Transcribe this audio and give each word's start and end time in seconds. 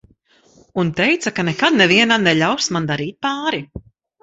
Un 0.83 0.89
teica, 0.99 1.33
ka 1.41 1.45
nekad 1.51 1.77
nevienam 1.83 2.27
neļaus 2.31 2.73
man 2.79 2.91
darīt 2.95 3.23
pāri. 3.29 3.65